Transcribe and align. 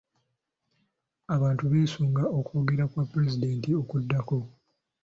Abantu 1.35 1.63
beesunga 1.71 2.23
okwogera 2.39 2.83
kwa 2.91 3.03
pulezidenti 3.11 3.69
okuddako. 3.81 4.39